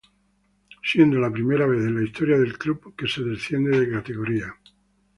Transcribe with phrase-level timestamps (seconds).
[0.81, 4.51] Siendo la primera vez en la historia del club, que se desciende de categoría.